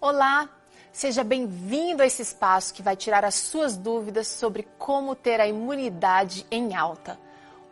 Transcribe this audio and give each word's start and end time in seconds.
Olá, 0.00 0.48
seja 0.92 1.24
bem-vindo 1.24 2.04
a 2.04 2.06
esse 2.06 2.22
espaço 2.22 2.72
que 2.72 2.84
vai 2.84 2.94
tirar 2.94 3.24
as 3.24 3.34
suas 3.34 3.76
dúvidas 3.76 4.28
sobre 4.28 4.62
como 4.78 5.16
ter 5.16 5.40
a 5.40 5.46
imunidade 5.48 6.46
em 6.52 6.76
alta. 6.76 7.18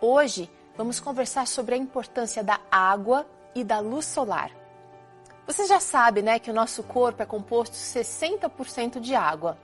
Hoje 0.00 0.50
vamos 0.76 0.98
conversar 0.98 1.46
sobre 1.46 1.76
a 1.76 1.78
importância 1.78 2.42
da 2.42 2.58
água 2.68 3.24
e 3.54 3.62
da 3.62 3.78
luz 3.78 4.06
solar. 4.06 4.50
Você 5.46 5.68
já 5.68 5.78
sabe, 5.78 6.20
né, 6.20 6.40
que 6.40 6.50
o 6.50 6.54
nosso 6.54 6.82
corpo 6.82 7.22
é 7.22 7.26
composto 7.26 7.76
60% 7.76 8.98
de 8.98 9.14
água 9.14 9.56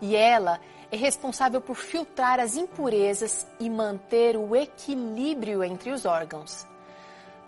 e 0.00 0.16
ela 0.16 0.58
é 0.90 0.96
responsável 0.96 1.60
por 1.60 1.76
filtrar 1.76 2.40
as 2.40 2.56
impurezas 2.56 3.46
e 3.60 3.68
manter 3.68 4.34
o 4.34 4.56
equilíbrio 4.56 5.62
entre 5.62 5.90
os 5.90 6.06
órgãos. 6.06 6.66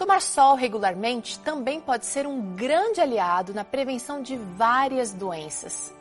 Tomar 0.00 0.22
sol 0.22 0.54
regularmente 0.54 1.38
também 1.40 1.78
pode 1.78 2.06
ser 2.06 2.26
um 2.26 2.54
grande 2.54 3.02
aliado 3.02 3.52
na 3.52 3.66
prevenção 3.66 4.22
de 4.22 4.34
várias 4.34 5.12
doenças. 5.12 5.92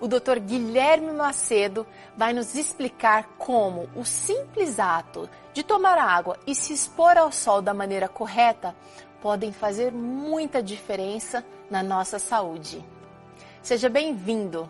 O 0.00 0.08
Dr. 0.08 0.40
Guilherme 0.40 1.12
Macedo 1.12 1.86
vai 2.16 2.32
nos 2.32 2.56
explicar 2.56 3.28
como 3.38 3.88
o 3.94 4.04
simples 4.04 4.80
ato 4.80 5.30
de 5.52 5.62
tomar 5.62 5.96
água 5.96 6.36
e 6.44 6.56
se 6.56 6.72
expor 6.72 7.16
ao 7.16 7.30
sol 7.30 7.62
da 7.62 7.72
maneira 7.72 8.08
correta 8.08 8.74
podem 9.22 9.52
fazer 9.52 9.92
muita 9.92 10.60
diferença 10.60 11.44
na 11.70 11.84
nossa 11.84 12.18
saúde. 12.18 12.84
Seja 13.62 13.88
bem-vindo! 13.88 14.68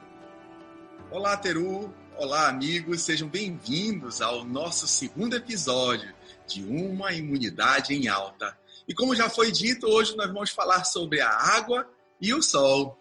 Olá, 1.11 1.35
Teru! 1.39 1.91
Olá, 2.19 2.49
amigos! 2.49 3.01
Sejam 3.01 3.27
bem-vindos 3.27 4.21
ao 4.21 4.45
nosso 4.45 4.87
segundo 4.87 5.35
episódio 5.35 6.14
de 6.47 6.63
uma 6.65 7.13
imunidade 7.13 7.95
em 7.95 8.09
alta. 8.09 8.57
E 8.87 8.95
como 8.95 9.15
já 9.15 9.31
foi 9.31 9.51
dito, 9.51 9.87
hoje 9.87 10.17
nós 10.17 10.27
vamos 10.33 10.51
falar 10.51 10.85
sobre 10.85 11.21
a 11.21 11.31
água 11.31 11.89
e 12.21 12.35
o 12.35 12.43
sol. 12.43 12.99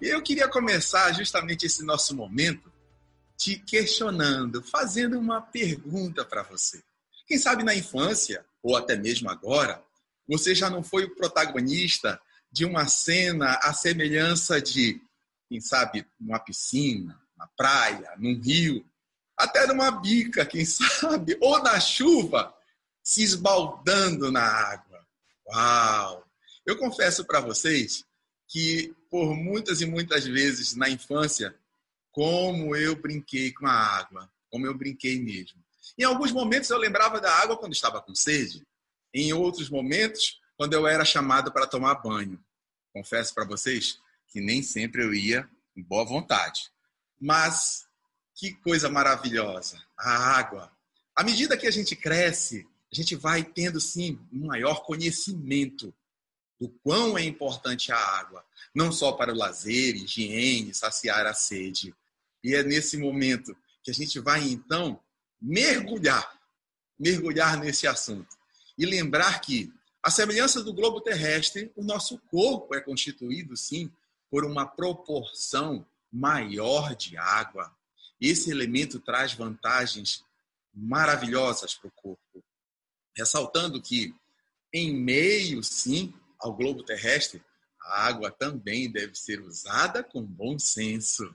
E 0.00 0.06
eu 0.06 0.22
queria 0.22 0.48
começar 0.48 1.12
justamente 1.12 1.66
esse 1.66 1.84
nosso 1.84 2.14
momento 2.14 2.72
te 3.36 3.56
questionando, 3.56 4.62
fazendo 4.62 5.18
uma 5.18 5.40
pergunta 5.40 6.24
para 6.24 6.42
você. 6.42 6.82
Quem 7.26 7.38
sabe 7.38 7.62
na 7.62 7.74
infância, 7.74 8.44
ou 8.62 8.76
até 8.76 8.96
mesmo 8.96 9.30
agora, 9.30 9.82
você 10.28 10.54
já 10.54 10.68
não 10.68 10.82
foi 10.82 11.04
o 11.04 11.14
protagonista 11.14 12.20
de 12.52 12.64
uma 12.64 12.86
cena 12.86 13.58
à 13.62 13.72
semelhança 13.72 14.60
de, 14.60 15.00
quem 15.48 15.60
sabe, 15.60 16.06
uma 16.20 16.38
piscina, 16.38 17.18
uma 17.36 17.48
praia, 17.56 18.12
num 18.18 18.38
rio, 18.40 18.84
até 19.36 19.66
numa 19.66 19.90
bica, 19.90 20.44
quem 20.44 20.64
sabe, 20.66 21.36
ou 21.40 21.62
na 21.62 21.80
chuva, 21.80 22.54
se 23.02 23.22
esbaldando 23.22 24.30
na 24.30 24.42
água. 24.42 25.06
Uau! 25.46 26.26
Eu 26.66 26.78
confesso 26.78 27.24
para 27.24 27.40
vocês 27.40 28.04
que 28.46 28.94
por 29.10 29.34
muitas 29.34 29.80
e 29.80 29.86
muitas 29.86 30.24
vezes 30.24 30.74
na 30.74 30.88
infância, 30.88 31.54
como 32.12 32.76
eu 32.76 32.94
brinquei 32.96 33.52
com 33.52 33.66
a 33.66 33.72
água, 33.72 34.30
como 34.50 34.66
eu 34.66 34.74
brinquei 34.76 35.20
mesmo. 35.20 35.62
Em 35.98 36.04
alguns 36.04 36.32
momentos 36.32 36.70
eu 36.70 36.78
lembrava 36.78 37.20
da 37.20 37.32
água 37.32 37.56
quando 37.56 37.72
estava 37.72 38.00
com 38.00 38.14
sede, 38.14 38.66
em 39.12 39.32
outros 39.32 39.68
momentos 39.68 40.40
quando 40.56 40.74
eu 40.74 40.86
era 40.86 41.04
chamado 41.04 41.52
para 41.52 41.66
tomar 41.66 41.94
banho. 41.96 42.38
Confesso 42.92 43.34
para 43.34 43.44
vocês 43.44 43.98
que 44.28 44.40
nem 44.40 44.62
sempre 44.62 45.02
eu 45.02 45.14
ia 45.14 45.48
com 45.74 45.82
boa 45.82 46.04
vontade. 46.04 46.70
Mas 47.18 47.86
que 48.34 48.54
coisa 48.54 48.88
maravilhosa, 48.88 49.82
a 49.98 50.38
água. 50.38 50.72
À 51.14 51.22
medida 51.22 51.56
que 51.56 51.66
a 51.66 51.70
gente 51.70 51.94
cresce, 51.94 52.66
a 52.92 52.96
gente 52.96 53.14
vai 53.14 53.44
tendo, 53.44 53.80
sim, 53.80 54.18
um 54.32 54.46
maior 54.46 54.82
conhecimento 54.82 55.94
do 56.60 56.68
quão 56.82 57.16
é 57.16 57.24
importante 57.24 57.92
a 57.92 57.96
água, 57.96 58.44
não 58.74 58.90
só 58.90 59.12
para 59.12 59.32
o 59.32 59.36
lazer, 59.36 59.94
higiene, 59.94 60.74
saciar 60.74 61.24
a 61.26 61.32
sede. 61.32 61.94
E 62.42 62.54
é 62.54 62.62
nesse 62.62 62.96
momento 62.96 63.56
que 63.82 63.90
a 63.90 63.94
gente 63.94 64.18
vai, 64.18 64.42
então, 64.42 65.00
mergulhar, 65.40 66.38
mergulhar 66.98 67.58
nesse 67.58 67.86
assunto 67.86 68.36
e 68.76 68.84
lembrar 68.84 69.40
que, 69.40 69.72
a 70.02 70.10
semelhança 70.10 70.62
do 70.62 70.72
globo 70.72 71.00
terrestre, 71.00 71.70
o 71.76 71.84
nosso 71.84 72.18
corpo 72.30 72.74
é 72.74 72.80
constituído, 72.80 73.56
sim, 73.56 73.92
por 74.30 74.44
uma 74.44 74.66
proporção 74.66 75.86
maior 76.10 76.94
de 76.96 77.16
água. 77.16 77.74
Esse 78.18 78.50
elemento 78.50 78.98
traz 78.98 79.34
vantagens 79.34 80.24
maravilhosas 80.74 81.74
para 81.74 81.88
o 81.88 81.92
corpo 81.92 82.44
ressaltando 83.16 83.80
que, 83.80 84.14
em 84.72 84.94
meio, 84.94 85.62
sim, 85.62 86.14
ao 86.38 86.54
globo 86.54 86.82
terrestre, 86.82 87.42
a 87.82 88.06
água 88.06 88.30
também 88.30 88.90
deve 88.90 89.14
ser 89.14 89.40
usada 89.40 90.02
com 90.02 90.22
bom 90.22 90.58
senso. 90.58 91.34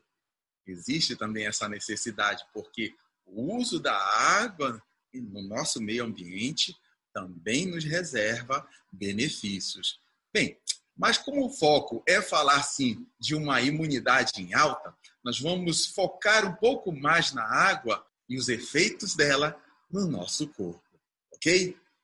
Existe 0.66 1.16
também 1.16 1.46
essa 1.46 1.68
necessidade, 1.68 2.46
porque 2.54 2.96
o 3.26 3.58
uso 3.58 3.80
da 3.80 3.96
água 3.96 4.82
no 5.14 5.42
nosso 5.42 5.82
meio 5.82 6.04
ambiente 6.04 6.76
também 7.14 7.66
nos 7.66 7.84
reserva 7.84 8.68
benefícios. 8.92 10.00
Bem, 10.34 10.58
mas 10.98 11.18
como 11.18 11.46
o 11.46 11.50
foco 11.50 12.04
é 12.08 12.22
falar 12.22 12.62
sim 12.64 13.06
de 13.20 13.36
uma 13.36 13.62
imunidade 13.62 14.42
em 14.42 14.54
alta, 14.54 14.94
nós 15.24 15.40
vamos 15.40 15.88
focar 15.88 16.46
um 16.46 16.56
pouco 16.56 16.92
mais 16.92 17.32
na 17.34 17.44
água 17.44 18.06
e 18.28 18.38
os 18.38 18.50
efeitos 18.50 19.16
dela 19.16 19.60
no 19.90 20.08
nosso 20.08 20.48
corpo 20.50 20.85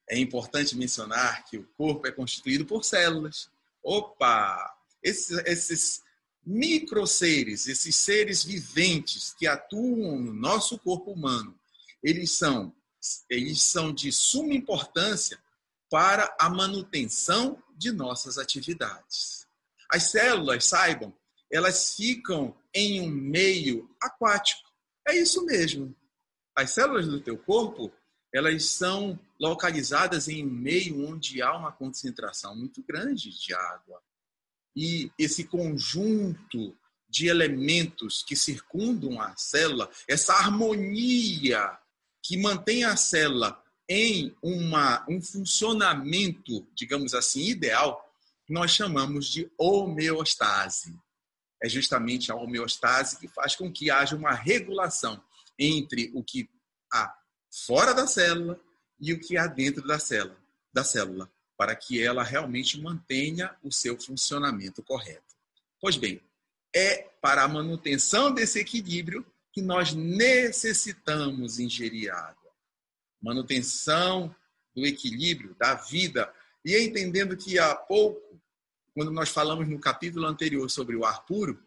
É 0.09 0.17
importante 0.17 0.75
mencionar 0.75 1.45
que 1.45 1.57
o 1.57 1.67
corpo 1.77 2.07
é 2.07 2.11
constituído 2.11 2.65
por 2.65 2.83
células. 2.83 3.49
Opa! 3.83 4.75
Esses, 5.01 5.37
esses 5.45 6.03
microseres, 6.45 7.67
esses 7.67 7.95
seres 7.95 8.43
viventes 8.43 9.33
que 9.33 9.47
atuam 9.47 10.19
no 10.19 10.33
nosso 10.33 10.77
corpo 10.79 11.11
humano, 11.11 11.57
eles 12.03 12.31
são, 12.31 12.73
eles 13.29 13.61
são 13.61 13.93
de 13.93 14.11
suma 14.11 14.53
importância 14.53 15.39
para 15.89 16.35
a 16.39 16.49
manutenção 16.49 17.61
de 17.75 17.91
nossas 17.91 18.37
atividades. 18.37 19.47
As 19.89 20.03
células, 20.03 20.65
saibam, 20.65 21.13
elas 21.51 21.95
ficam 21.95 22.55
em 22.73 23.01
um 23.01 23.09
meio 23.09 23.89
aquático. 24.01 24.69
É 25.07 25.15
isso 25.15 25.45
mesmo. 25.45 25.93
As 26.55 26.71
células 26.71 27.07
do 27.07 27.19
teu 27.19 27.37
corpo, 27.37 27.91
elas 28.33 28.65
são 28.65 29.19
localizadas 29.41 30.27
em 30.27 30.45
um 30.45 30.49
meio 30.49 31.09
onde 31.09 31.41
há 31.41 31.57
uma 31.57 31.71
concentração 31.71 32.55
muito 32.55 32.83
grande 32.83 33.31
de 33.31 33.53
água. 33.55 33.99
E 34.75 35.11
esse 35.17 35.45
conjunto 35.45 36.77
de 37.09 37.27
elementos 37.27 38.23
que 38.23 38.35
circundam 38.35 39.19
a 39.19 39.35
célula, 39.35 39.89
essa 40.07 40.33
harmonia 40.33 41.75
que 42.23 42.37
mantém 42.37 42.83
a 42.83 42.95
célula 42.95 43.59
em 43.89 44.33
uma, 44.43 45.03
um 45.09 45.19
funcionamento, 45.19 46.67
digamos 46.75 47.15
assim, 47.15 47.41
ideal, 47.47 47.99
nós 48.47 48.71
chamamos 48.71 49.27
de 49.27 49.51
homeostase. 49.57 50.95
É 51.63 51.67
justamente 51.67 52.31
a 52.31 52.35
homeostase 52.35 53.17
que 53.17 53.27
faz 53.27 53.55
com 53.55 53.71
que 53.71 53.89
haja 53.89 54.15
uma 54.15 54.33
regulação 54.33 55.21
entre 55.57 56.11
o 56.13 56.23
que 56.23 56.47
há 56.93 57.13
fora 57.65 57.93
da 57.93 58.05
célula 58.05 58.59
e 59.01 59.11
o 59.11 59.19
que 59.19 59.35
há 59.35 59.47
dentro 59.47 59.85
da 59.85 59.97
célula, 59.97 60.37
da 60.71 60.83
célula, 60.83 61.29
para 61.57 61.75
que 61.75 62.01
ela 62.01 62.23
realmente 62.23 62.79
mantenha 62.79 63.53
o 63.63 63.71
seu 63.71 63.99
funcionamento 63.99 64.83
correto. 64.83 65.35
Pois 65.79 65.97
bem, 65.97 66.21
é 66.73 67.09
para 67.19 67.43
a 67.43 67.47
manutenção 67.47 68.31
desse 68.31 68.59
equilíbrio 68.59 69.25
que 69.51 69.61
nós 69.61 69.93
necessitamos 69.93 71.59
ingerir 71.59 72.13
água. 72.13 72.51
Manutenção 73.21 74.33
do 74.75 74.85
equilíbrio 74.85 75.55
da 75.55 75.73
vida. 75.75 76.31
E 76.63 76.77
entendendo 76.77 77.35
que 77.35 77.59
há 77.59 77.75
pouco, 77.75 78.39
quando 78.93 79.11
nós 79.11 79.29
falamos 79.29 79.67
no 79.67 79.79
capítulo 79.79 80.25
anterior 80.27 80.69
sobre 80.69 80.95
o 80.95 81.03
ar 81.03 81.25
puro, 81.25 81.61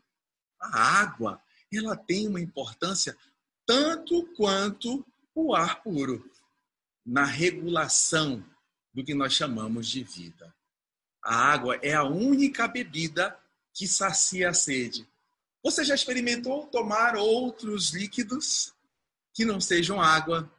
a 0.60 1.00
água, 1.00 1.42
ela 1.72 1.96
tem 1.96 2.28
uma 2.28 2.40
importância 2.40 3.16
tanto 3.66 4.24
quanto 4.36 5.04
o 5.34 5.54
ar 5.54 5.82
puro 5.82 6.30
na 7.04 7.24
regulação 7.24 8.44
do 8.92 9.04
que 9.04 9.14
nós 9.14 9.32
chamamos 9.32 9.88
de 9.88 10.02
vida. 10.02 10.54
A 11.22 11.34
água 11.34 11.78
é 11.82 11.94
a 11.94 12.04
única 12.04 12.68
bebida 12.68 13.38
que 13.72 13.88
sacia 13.88 14.50
a 14.50 14.54
sede. 14.54 15.08
Você 15.62 15.84
já 15.84 15.94
experimentou 15.94 16.66
tomar 16.66 17.16
outros 17.16 17.90
líquidos 17.92 18.72
que 19.32 19.44
não 19.44 19.60
sejam 19.60 20.00
água? 20.00 20.50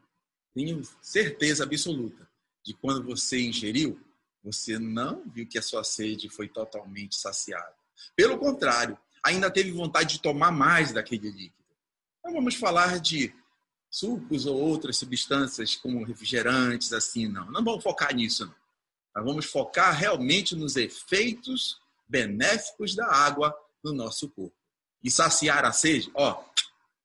Tenho 0.53 0.81
certeza 1.01 1.63
absoluta 1.63 2.27
de 2.63 2.74
quando 2.74 3.03
você 3.03 3.39
ingeriu, 3.39 4.00
você 4.44 4.80
não 4.80 5.24
viu 5.30 5.47
que 5.47 5.57
a 5.57 5.62
sua 5.62 5.83
sede 5.83 6.30
foi 6.30 6.47
totalmente 6.47 7.15
saciada. 7.15 7.75
Pelo 8.15 8.38
contrário, 8.38 8.97
ainda 9.24 9.51
teve 9.51 9.71
vontade 9.71 10.15
de 10.15 10.21
tomar 10.21 10.51
mais 10.51 10.92
daquele 10.92 11.30
líquido. 11.30 11.65
Então 12.19 12.33
vamos 12.33 12.56
falar 12.56 13.00
de 13.00 13.33
sucos 13.95 14.45
ou 14.45 14.59
outras 14.59 14.97
substâncias 14.97 15.75
como 15.75 16.03
refrigerantes, 16.03 16.92
assim, 16.92 17.30
não. 17.30 17.50
Não 17.50 17.63
vamos 17.63 17.81
focar 17.81 18.13
nisso, 18.13 18.45
não. 18.45 18.56
Nós 19.15 19.25
vamos 19.25 19.45
focar 19.45 19.95
realmente 19.95 20.53
nos 20.53 20.75
efeitos 20.75 21.80
benéficos 22.06 22.94
da 22.94 23.07
água 23.07 23.56
no 23.81 23.94
nosso 23.94 24.30
corpo. 24.30 24.53
E 25.01 25.09
saciar 25.09 25.63
a 25.63 25.71
sede, 25.71 26.12
ó, 26.13 26.44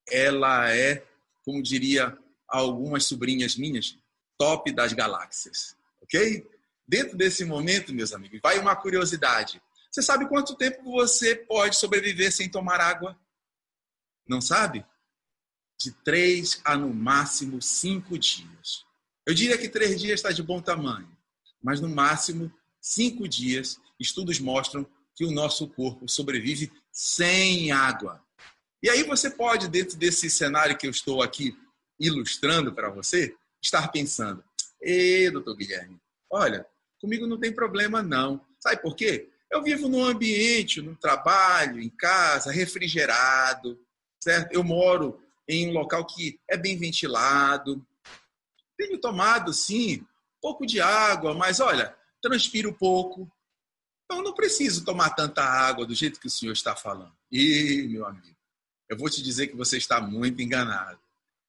ela 0.08 0.74
é, 0.74 1.06
como 1.44 1.62
diria 1.62 2.18
algumas 2.48 3.04
sobrinhas 3.06 3.54
minhas, 3.54 3.96
top 4.36 4.72
das 4.72 4.92
galáxias. 4.92 5.76
Ok? 6.02 6.44
Dentro 6.88 7.16
desse 7.16 7.44
momento, 7.44 7.94
meus 7.94 8.12
amigos, 8.12 8.40
vai 8.42 8.58
uma 8.58 8.74
curiosidade. 8.74 9.62
Você 9.92 10.02
sabe 10.02 10.28
quanto 10.28 10.56
tempo 10.56 10.82
você 10.90 11.36
pode 11.36 11.76
sobreviver 11.76 12.32
sem 12.32 12.50
tomar 12.50 12.80
água? 12.80 13.16
Não 14.26 14.40
sabe? 14.40 14.84
De 15.80 15.92
três 16.04 16.60
a 16.64 16.76
no 16.76 16.92
máximo 16.92 17.62
cinco 17.62 18.18
dias. 18.18 18.84
Eu 19.26 19.32
diria 19.32 19.56
que 19.56 19.68
três 19.68 19.98
dias 19.98 20.20
está 20.20 20.30
de 20.30 20.42
bom 20.42 20.60
tamanho, 20.60 21.08
mas 21.62 21.80
no 21.80 21.88
máximo 21.88 22.52
cinco 22.80 23.26
dias, 23.26 23.78
estudos 23.98 24.38
mostram 24.38 24.86
que 25.14 25.24
o 25.24 25.30
nosso 25.30 25.68
corpo 25.68 26.08
sobrevive 26.08 26.70
sem 26.92 27.70
água. 27.72 28.22
E 28.82 28.88
aí 28.88 29.02
você 29.02 29.30
pode, 29.30 29.68
dentro 29.68 29.96
desse 29.96 30.30
cenário 30.30 30.76
que 30.76 30.86
eu 30.86 30.90
estou 30.90 31.22
aqui 31.22 31.56
ilustrando 31.98 32.72
para 32.72 32.90
você, 32.90 33.34
estar 33.62 33.88
pensando: 33.88 34.42
Ê, 34.82 35.30
doutor 35.30 35.56
Guilherme, 35.56 36.00
olha, 36.30 36.66
comigo 37.00 37.26
não 37.26 37.38
tem 37.38 37.52
problema 37.52 38.02
não. 38.02 38.44
Sabe 38.58 38.80
por 38.80 38.94
quê? 38.94 39.28
Eu 39.50 39.62
vivo 39.62 39.88
num 39.88 40.04
ambiente, 40.04 40.80
no 40.80 40.94
trabalho, 40.94 41.80
em 41.80 41.90
casa, 41.90 42.52
refrigerado, 42.52 43.78
certo? 44.22 44.52
Eu 44.52 44.62
moro 44.62 45.20
em 45.50 45.68
um 45.68 45.72
local 45.72 46.06
que 46.06 46.38
é 46.48 46.56
bem 46.56 46.78
ventilado. 46.78 47.84
Tenho 48.78 48.98
tomado, 49.00 49.52
sim, 49.52 50.06
pouco 50.40 50.64
de 50.64 50.80
água, 50.80 51.34
mas 51.34 51.58
olha, 51.58 51.94
transpiro 52.22 52.72
pouco. 52.72 53.30
Então 54.04 54.22
não 54.22 54.32
preciso 54.32 54.84
tomar 54.84 55.10
tanta 55.10 55.42
água 55.42 55.84
do 55.84 55.94
jeito 55.94 56.20
que 56.20 56.28
o 56.28 56.30
senhor 56.30 56.52
está 56.52 56.76
falando. 56.76 57.12
E, 57.30 57.86
meu 57.90 58.06
amigo, 58.06 58.36
eu 58.88 58.96
vou 58.96 59.10
te 59.10 59.22
dizer 59.22 59.48
que 59.48 59.56
você 59.56 59.76
está 59.76 60.00
muito 60.00 60.40
enganado. 60.40 61.00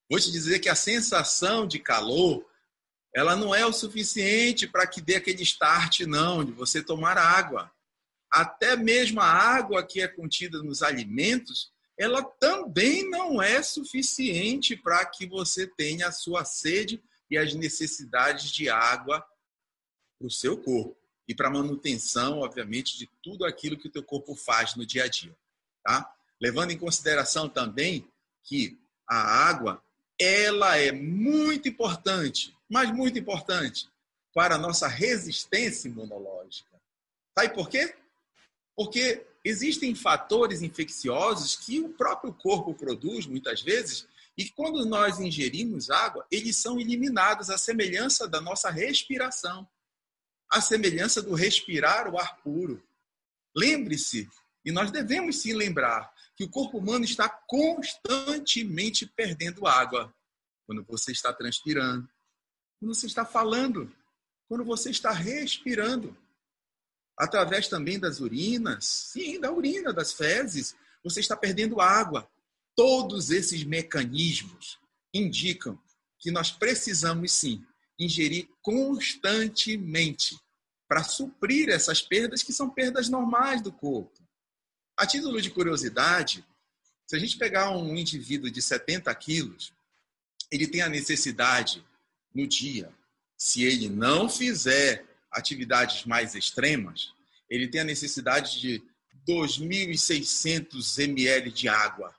Vou 0.09 0.19
te 0.19 0.31
dizer 0.31 0.59
que 0.59 0.69
a 0.69 0.75
sensação 0.75 1.67
de 1.67 1.79
calor, 1.79 2.45
ela 3.15 3.35
não 3.35 3.53
é 3.53 3.65
o 3.65 3.73
suficiente 3.73 4.67
para 4.67 4.87
que 4.87 4.99
dê 4.99 5.15
aquele 5.15 5.43
start, 5.43 6.01
não, 6.01 6.43
de 6.43 6.51
você 6.51 6.83
tomar 6.83 7.17
água. 7.17 7.71
Até 8.31 8.75
mesmo 8.75 9.21
a 9.21 9.25
água 9.25 9.85
que 9.85 10.01
é 10.01 10.07
contida 10.07 10.61
nos 10.63 10.81
alimentos, 10.81 11.71
ela 12.01 12.23
também 12.23 13.07
não 13.11 13.39
é 13.39 13.61
suficiente 13.61 14.75
para 14.75 15.05
que 15.05 15.27
você 15.27 15.67
tenha 15.67 16.07
a 16.07 16.11
sua 16.11 16.43
sede 16.43 16.99
e 17.29 17.37
as 17.37 17.53
necessidades 17.53 18.49
de 18.49 18.69
água 18.69 19.23
para 20.17 20.27
o 20.27 20.31
seu 20.31 20.57
corpo 20.57 20.97
e 21.27 21.35
para 21.35 21.47
a 21.47 21.51
manutenção, 21.51 22.39
obviamente, 22.39 22.97
de 22.97 23.07
tudo 23.21 23.45
aquilo 23.45 23.77
que 23.77 23.87
o 23.87 23.91
teu 23.91 24.01
corpo 24.01 24.35
faz 24.35 24.75
no 24.75 24.83
dia 24.83 25.03
a 25.03 25.07
dia, 25.07 25.37
tá? 25.83 26.11
Levando 26.41 26.71
em 26.71 26.77
consideração 26.77 27.47
também 27.47 28.11
que 28.45 28.79
a 29.07 29.47
água 29.47 29.79
ela 30.19 30.77
é 30.77 30.91
muito 30.91 31.69
importante, 31.69 32.57
mas 32.67 32.91
muito 32.91 33.19
importante 33.19 33.87
para 34.33 34.55
a 34.55 34.57
nossa 34.57 34.87
resistência 34.87 35.87
imunológica. 35.87 36.81
Sabe 37.37 37.53
por 37.53 37.69
quê? 37.69 37.95
Porque 38.75 39.23
existem 39.43 39.95
fatores 39.95 40.61
infecciosos 40.61 41.55
que 41.55 41.79
o 41.79 41.89
próprio 41.89 42.33
corpo 42.33 42.73
produz 42.73 43.25
muitas 43.25 43.61
vezes 43.61 44.07
e 44.37 44.49
quando 44.49 44.85
nós 44.85 45.19
ingerimos 45.19 45.89
água, 45.89 46.25
eles 46.31 46.57
são 46.57 46.79
eliminados 46.79 47.49
à 47.49 47.57
semelhança 47.57 48.27
da 48.27 48.39
nossa 48.39 48.69
respiração, 48.69 49.67
à 50.49 50.61
semelhança 50.61 51.21
do 51.21 51.33
respirar 51.33 52.11
o 52.11 52.17
ar 52.17 52.37
puro. 52.37 52.81
Lembre-se, 53.55 54.29
e 54.63 54.71
nós 54.71 54.91
devemos 54.91 55.41
sim 55.41 55.53
lembrar, 55.53 56.13
que 56.35 56.43
o 56.43 56.49
corpo 56.49 56.77
humano 56.77 57.03
está 57.03 57.29
constantemente 57.29 59.05
perdendo 59.05 59.67
água. 59.67 60.13
Quando 60.65 60.83
você 60.83 61.11
está 61.11 61.33
transpirando, 61.33 62.09
quando 62.79 62.95
você 62.95 63.05
está 63.05 63.25
falando, 63.25 63.93
quando 64.47 64.63
você 64.63 64.89
está 64.89 65.11
respirando. 65.11 66.17
Através 67.21 67.67
também 67.67 67.99
das 67.99 68.19
urinas, 68.19 68.83
sim, 68.83 69.39
da 69.39 69.51
urina, 69.51 69.93
das 69.93 70.11
fezes, 70.11 70.75
você 71.03 71.19
está 71.19 71.37
perdendo 71.37 71.79
água. 71.79 72.27
Todos 72.75 73.29
esses 73.29 73.63
mecanismos 73.63 74.79
indicam 75.13 75.79
que 76.17 76.31
nós 76.31 76.49
precisamos 76.49 77.31
sim 77.31 77.63
ingerir 77.99 78.49
constantemente 78.63 80.35
para 80.87 81.03
suprir 81.03 81.69
essas 81.69 82.01
perdas 82.01 82.41
que 82.41 82.51
são 82.51 82.71
perdas 82.71 83.07
normais 83.07 83.61
do 83.61 83.71
corpo. 83.71 84.19
A 84.97 85.05
título 85.05 85.39
de 85.39 85.51
curiosidade, 85.51 86.43
se 87.05 87.15
a 87.15 87.19
gente 87.19 87.37
pegar 87.37 87.69
um 87.69 87.95
indivíduo 87.95 88.49
de 88.49 88.63
70 88.63 89.13
quilos, 89.13 89.71
ele 90.49 90.65
tem 90.65 90.81
a 90.81 90.89
necessidade 90.89 91.85
no 92.33 92.47
dia, 92.47 92.91
se 93.37 93.61
ele 93.61 93.89
não 93.89 94.27
fizer 94.27 95.10
atividades 95.31 96.05
mais 96.05 96.35
extremas, 96.35 97.13
ele 97.49 97.67
tem 97.67 97.81
a 97.81 97.85
necessidade 97.85 98.59
de 98.59 98.83
2.600 99.27 100.99
ml 100.99 101.51
de 101.51 101.67
água. 101.67 102.15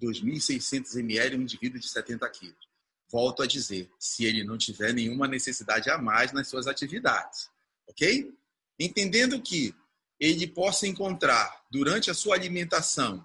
2.600 0.00 0.98
ml 0.98 1.36
um 1.36 1.42
indivíduo 1.42 1.78
de 1.78 1.88
70 1.88 2.28
quilos. 2.30 2.70
Volto 3.10 3.42
a 3.42 3.46
dizer, 3.46 3.90
se 3.98 4.24
ele 4.24 4.44
não 4.44 4.56
tiver 4.56 4.92
nenhuma 4.92 5.26
necessidade 5.26 5.90
a 5.90 5.98
mais 5.98 6.32
nas 6.32 6.48
suas 6.48 6.66
atividades, 6.66 7.50
ok? 7.86 8.32
Entendendo 8.78 9.40
que 9.42 9.74
ele 10.18 10.46
possa 10.46 10.86
encontrar 10.86 11.64
durante 11.70 12.10
a 12.10 12.14
sua 12.14 12.34
alimentação 12.34 13.24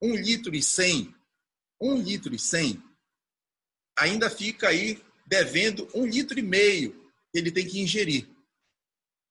um 0.00 0.14
litro 0.14 0.54
e 0.54 0.62
cem, 0.62 1.14
um 1.80 1.96
litro 1.96 2.34
e 2.34 2.38
cem, 2.38 2.82
ainda 3.96 4.30
fica 4.30 4.68
aí 4.68 5.02
devendo 5.26 5.88
um 5.94 6.06
litro 6.06 6.38
e 6.38 6.42
meio 6.42 6.92
que 7.30 7.38
ele 7.38 7.50
tem 7.50 7.66
que 7.66 7.80
ingerir 7.80 8.28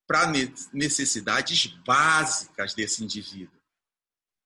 para 0.08 0.32
necessidades 0.74 1.68
básicas 1.86 2.74
desse 2.74 3.04
indivíduo. 3.04 3.58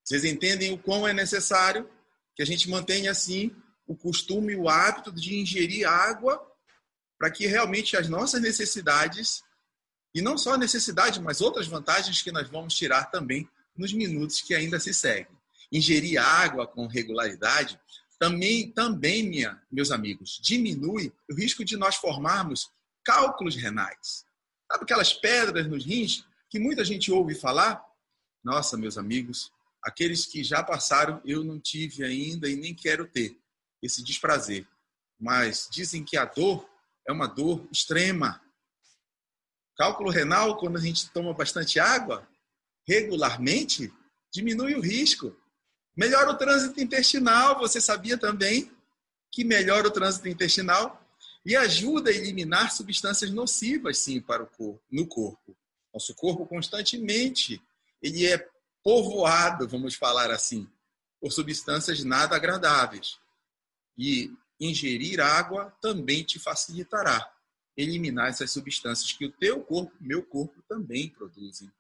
Vocês 0.04 0.26
entendem 0.26 0.74
o 0.74 0.78
quão 0.78 1.08
é 1.08 1.14
necessário 1.14 1.88
que 2.36 2.42
a 2.42 2.46
gente 2.46 2.70
mantenha 2.70 3.12
assim 3.12 3.56
o 3.86 3.96
costume, 3.96 4.56
o 4.56 4.68
hábito 4.68 5.12
de 5.12 5.36
ingerir 5.36 5.88
água 5.88 6.42
para 7.20 7.30
que 7.30 7.46
realmente 7.46 7.96
as 7.96 8.10
nossas 8.10 8.42
necessidades 8.42 9.44
e 10.14 10.22
não 10.22 10.38
só 10.38 10.56
a 10.56 10.58
necessidade, 10.58 11.22
mas 11.22 11.40
outras 11.40 11.68
vantagens 11.68 12.22
que 12.22 12.32
nós 12.32 12.50
vamos 12.50 12.74
tirar 12.74 13.06
também 13.06 13.48
nos 13.78 13.94
minutos 13.94 14.42
que 14.42 14.54
ainda 14.54 14.80
se 14.80 14.94
seguem. 14.94 15.38
Ingerir 15.72 16.20
água 16.20 16.68
com 16.68 16.88
regularidade 16.88 17.80
também, 18.20 18.72
também 18.72 19.28
minha, 19.28 19.62
meus 19.72 19.90
amigos, 19.90 20.40
diminui 20.44 21.14
o 21.30 21.34
risco 21.34 21.64
de 21.64 21.78
nós 21.78 21.96
formarmos 21.96 22.70
cálculos 23.04 23.56
renais. 23.56 24.26
Sabe 24.72 24.84
aquelas 24.86 25.14
pedras 25.14 25.68
nos 25.68 25.84
rins 25.84 26.26
que 26.50 26.58
muita 26.58 26.86
gente 26.86 27.12
ouve 27.12 27.36
falar? 27.36 27.84
Nossa, 28.42 28.78
meus 28.78 28.98
amigos, 28.98 29.52
aqueles 29.84 30.26
que 30.26 30.46
já 30.46 30.64
passaram, 30.64 31.22
eu 31.26 31.44
não 31.44 31.60
tive 31.60 32.06
ainda 32.06 32.50
e 32.50 32.56
nem 32.56 32.74
quero 32.74 33.06
ter 33.06 33.38
esse 33.84 34.02
desprazer. 34.02 34.66
Mas 35.20 35.68
dizem 35.70 36.06
que 36.06 36.16
a 36.16 36.24
dor 36.24 36.66
é 37.06 37.12
uma 37.12 37.28
dor 37.28 37.68
extrema, 37.70 38.42
Cálculo 39.76 40.10
renal, 40.10 40.58
quando 40.58 40.78
a 40.78 40.80
gente 40.80 41.10
toma 41.10 41.34
bastante 41.34 41.80
água, 41.80 42.28
regularmente, 42.88 43.92
diminui 44.32 44.76
o 44.76 44.80
risco. 44.80 45.36
Melhora 45.98 46.30
o 46.30 46.38
trânsito 46.38 46.80
intestinal, 46.80 47.58
você 47.58 47.82
sabia 47.82 48.18
também 48.18 48.72
que 49.32 49.44
melhora 49.44 49.88
o 49.88 49.92
trânsito 49.92 50.30
intestinal 50.30 51.01
e 51.46 51.56
ajuda 51.56 52.12
a 52.12 52.14
eliminar 52.14 52.72
substâncias 52.72 53.32
nocivas, 53.32 53.98
sim, 53.98 54.22
para 54.22 54.44
o 54.44 54.48
corpo, 54.48 54.82
no 54.92 55.08
corpo. 55.08 55.58
Nosso 55.94 56.14
corpo 56.16 56.46
constantemente 56.46 57.62
ele 58.02 58.26
é 58.28 58.48
povoado, 58.84 59.68
vamos 59.68 59.96
falar 59.96 60.32
assim, 60.32 60.68
por 61.20 61.32
substâncias 61.32 62.04
nada 62.04 62.36
agradáveis. 62.36 63.20
E 63.98 64.32
ingerir 64.60 65.20
água 65.20 65.76
também 65.82 66.24
te 66.24 66.40
facilitará 66.40 67.32
eliminar 67.76 68.30
essas 68.30 68.52
substâncias 68.52 69.12
que 69.14 69.26
o 69.26 69.32
teu 69.32 69.62
corpo, 69.62 69.94
meu 70.00 70.24
corpo 70.24 70.62
também 70.68 71.10
produzem. 71.10 71.72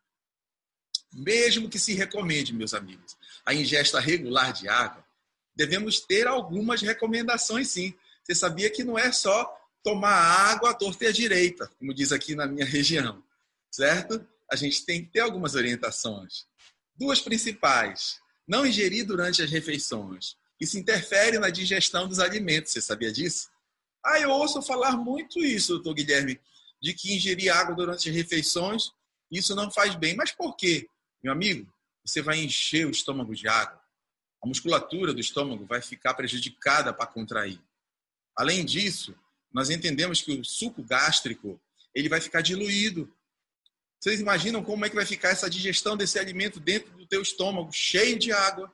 Mesmo 1.13 1.69
que 1.69 1.77
se 1.77 1.93
recomende, 1.93 2.53
meus 2.53 2.73
amigos, 2.73 3.17
a 3.45 3.53
ingesta 3.53 3.99
regular 3.99 4.53
de 4.53 4.67
água, 4.69 5.05
devemos 5.53 5.99
ter 5.99 6.27
algumas 6.27 6.81
recomendações 6.81 7.69
sim. 7.69 7.93
Você 8.23 8.35
sabia 8.35 8.69
que 8.69 8.83
não 8.83 8.97
é 8.97 9.11
só 9.11 9.51
tomar 9.83 10.13
água 10.13 10.71
à 10.71 10.73
torta 10.73 11.05
e 11.05 11.07
à 11.07 11.11
direita, 11.11 11.69
como 11.79 11.93
diz 11.93 12.11
aqui 12.11 12.35
na 12.35 12.45
minha 12.45 12.65
região, 12.65 13.23
certo? 13.71 14.25
A 14.49 14.55
gente 14.55 14.85
tem 14.85 15.03
que 15.03 15.11
ter 15.11 15.21
algumas 15.21 15.55
orientações. 15.55 16.45
Duas 16.95 17.21
principais. 17.21 18.19
Não 18.47 18.65
ingerir 18.65 19.05
durante 19.05 19.41
as 19.41 19.49
refeições. 19.49 20.35
Isso 20.59 20.77
interfere 20.77 21.39
na 21.39 21.49
digestão 21.49 22.07
dos 22.07 22.19
alimentos, 22.19 22.71
você 22.71 22.81
sabia 22.81 23.11
disso? 23.11 23.49
Ah, 24.03 24.19
eu 24.19 24.29
ouço 24.29 24.61
falar 24.61 24.97
muito 24.97 25.39
isso, 25.39 25.73
doutor 25.73 25.95
Guilherme, 25.95 26.39
de 26.81 26.93
que 26.93 27.15
ingerir 27.15 27.53
água 27.53 27.75
durante 27.75 28.09
as 28.09 28.15
refeições, 28.15 28.91
isso 29.31 29.55
não 29.55 29.71
faz 29.71 29.95
bem. 29.95 30.15
Mas 30.15 30.31
por 30.31 30.55
quê, 30.55 30.87
meu 31.23 31.31
amigo? 31.31 31.71
você 32.03 32.21
vai 32.21 32.39
encher 32.39 32.85
o 32.85 32.91
estômago 32.91 33.33
de 33.35 33.47
água. 33.47 33.79
A 34.43 34.47
musculatura 34.47 35.13
do 35.13 35.19
estômago 35.19 35.65
vai 35.65 35.81
ficar 35.81 36.13
prejudicada 36.13 36.93
para 36.93 37.05
contrair. 37.05 37.59
Além 38.35 38.65
disso, 38.65 39.15
nós 39.51 39.69
entendemos 39.69 40.21
que 40.21 40.31
o 40.31 40.45
suco 40.45 40.83
gástrico 40.83 41.59
ele 41.93 42.09
vai 42.09 42.21
ficar 42.21 42.41
diluído. 42.41 43.11
Vocês 43.99 44.19
imaginam 44.19 44.63
como 44.63 44.85
é 44.85 44.89
que 44.89 44.95
vai 44.95 45.05
ficar 45.05 45.29
essa 45.29 45.49
digestão 45.49 45.95
desse 45.95 46.17
alimento 46.17 46.59
dentro 46.59 46.91
do 46.97 47.05
teu 47.05 47.21
estômago, 47.21 47.71
cheio 47.71 48.17
de 48.17 48.31
água? 48.31 48.73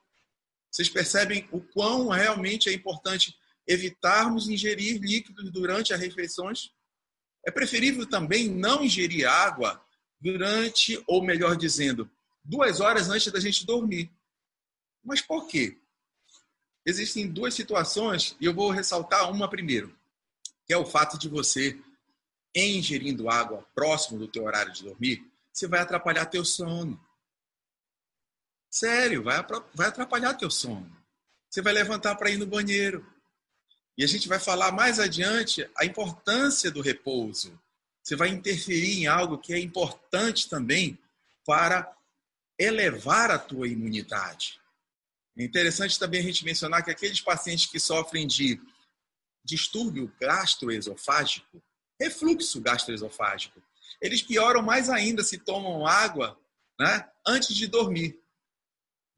Vocês 0.71 0.89
percebem 0.89 1.47
o 1.51 1.59
quão 1.59 2.09
realmente 2.09 2.69
é 2.69 2.73
importante 2.73 3.35
evitarmos 3.65 4.47
ingerir 4.47 5.01
líquidos 5.01 5.51
durante 5.51 5.93
as 5.93 5.99
refeições? 5.99 6.71
É 7.45 7.51
preferível 7.51 8.05
também 8.05 8.47
não 8.47 8.83
ingerir 8.83 9.27
água 9.27 9.83
durante, 10.19 11.01
ou 11.07 11.23
melhor 11.23 11.55
dizendo, 11.55 12.09
duas 12.43 12.79
horas 12.79 13.09
antes 13.09 13.31
da 13.31 13.39
gente 13.39 13.65
dormir. 13.65 14.11
Mas 15.03 15.21
por 15.21 15.47
quê? 15.47 15.79
Existem 16.87 17.27
duas 17.27 17.53
situações 17.53 18.33
e 18.39 18.45
eu 18.45 18.53
vou 18.53 18.71
ressaltar 18.71 19.29
uma 19.29 19.49
primeiro, 19.49 19.93
que 20.65 20.71
é 20.71 20.77
o 20.77 20.85
fato 20.85 21.19
de 21.19 21.27
você 21.27 21.77
ingerindo 22.55 23.29
água 23.29 23.67
próximo 23.75 24.17
do 24.17 24.25
teu 24.25 24.45
horário 24.45 24.71
de 24.71 24.83
dormir, 24.83 25.29
você 25.51 25.67
vai 25.67 25.81
atrapalhar 25.81 26.25
teu 26.27 26.45
sono. 26.45 26.97
Sério, 28.69 29.21
vai, 29.21 29.35
atrapalhar 29.85 30.35
teu 30.35 30.49
sono. 30.49 30.89
Você 31.49 31.61
vai 31.61 31.73
levantar 31.73 32.15
para 32.15 32.29
ir 32.29 32.37
no 32.37 32.47
banheiro. 32.47 33.05
E 33.97 34.03
a 34.03 34.07
gente 34.07 34.29
vai 34.29 34.39
falar 34.39 34.71
mais 34.71 34.97
adiante 34.97 35.69
a 35.75 35.83
importância 35.83 36.71
do 36.71 36.79
repouso. 36.79 37.59
Você 38.01 38.15
vai 38.15 38.29
interferir 38.29 38.99
em 38.99 39.07
algo 39.07 39.37
que 39.37 39.53
é 39.53 39.59
importante 39.59 40.49
também 40.49 40.97
para 41.45 41.93
elevar 42.57 43.29
a 43.29 43.37
tua 43.37 43.67
imunidade. 43.67 44.57
Interessante 45.37 45.99
também 45.99 46.19
a 46.19 46.23
gente 46.23 46.43
mencionar 46.43 46.83
que 46.83 46.89
aqueles 46.89 47.21
pacientes 47.21 47.67
que 47.67 47.79
sofrem 47.79 48.25
de 48.25 48.59
distúrbio 49.45 50.11
gastroesofágico, 50.19 51.61
refluxo 51.99 52.59
gastroesofágico, 52.59 53.61
eles 54.01 54.21
pioram 54.21 54.61
mais 54.61 54.89
ainda 54.89 55.23
se 55.23 55.37
tomam 55.37 55.85
água 55.85 56.39
né, 56.79 57.09
antes 57.25 57.55
de 57.55 57.67
dormir. 57.67 58.19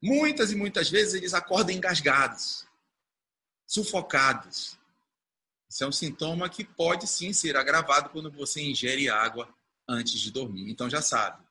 Muitas 0.02 0.52
e 0.52 0.56
muitas 0.56 0.88
vezes 0.88 1.14
eles 1.14 1.34
acordam 1.34 1.74
engasgados, 1.74 2.66
sufocados. 3.66 4.78
Isso 5.70 5.84
é 5.84 5.86
um 5.86 5.92
sintoma 5.92 6.48
que 6.48 6.64
pode 6.64 7.06
sim 7.06 7.32
ser 7.32 7.56
agravado 7.56 8.10
quando 8.10 8.30
você 8.30 8.60
ingere 8.60 9.08
água 9.08 9.52
antes 9.88 10.18
de 10.18 10.30
dormir. 10.30 10.70
Então 10.70 10.88
já 10.88 11.02
sabe, 11.02 11.42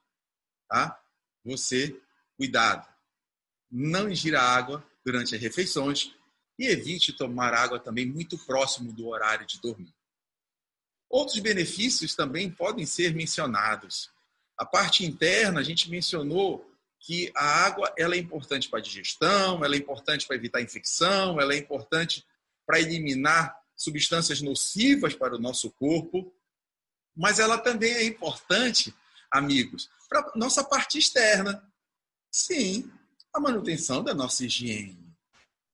tá? 0.67 0.99
Você, 1.45 1.99
cuidado. 2.37 2.87
Não 3.71 4.09
ingira 4.09 4.41
água 4.41 4.85
durante 5.05 5.35
as 5.35 5.41
refeições 5.41 6.13
e 6.57 6.67
evite 6.67 7.13
tomar 7.13 7.53
água 7.53 7.79
também 7.79 8.05
muito 8.05 8.37
próximo 8.45 8.91
do 8.91 9.07
horário 9.07 9.45
de 9.45 9.61
dormir. 9.61 9.93
Outros 11.09 11.39
benefícios 11.39 12.13
também 12.15 12.51
podem 12.51 12.85
ser 12.85 13.15
mencionados. 13.15 14.11
A 14.57 14.65
parte 14.65 15.05
interna, 15.05 15.59
a 15.59 15.63
gente 15.63 15.89
mencionou 15.89 16.69
que 16.99 17.31
a 17.35 17.65
água 17.65 17.93
ela 17.97 18.13
é 18.13 18.17
importante 18.17 18.69
para 18.69 18.79
a 18.79 18.81
digestão, 18.81 19.63
ela 19.63 19.73
é 19.73 19.77
importante 19.77 20.27
para 20.27 20.35
evitar 20.35 20.61
infecção, 20.61 21.39
ela 21.39 21.53
é 21.53 21.57
importante 21.57 22.25
para 22.65 22.79
eliminar 22.79 23.57
substâncias 23.75 24.41
nocivas 24.41 25.15
para 25.15 25.35
o 25.35 25.39
nosso 25.39 25.71
corpo, 25.71 26.31
mas 27.15 27.39
ela 27.39 27.57
também 27.57 27.91
é 27.91 28.03
importante, 28.03 28.93
amigos, 29.31 29.89
para 30.09 30.31
nossa 30.35 30.63
parte 30.63 30.99
externa. 30.99 31.63
Sim, 32.29 32.91
a 33.33 33.39
manutenção 33.39 34.03
da 34.03 34.13
nossa 34.13 34.45
higiene. 34.45 35.15